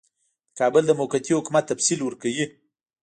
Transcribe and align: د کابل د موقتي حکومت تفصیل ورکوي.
د 0.49 0.53
کابل 0.59 0.83
د 0.87 0.91
موقتي 0.99 1.31
حکومت 1.39 1.63
تفصیل 1.71 1.99
ورکوي. 2.03 2.45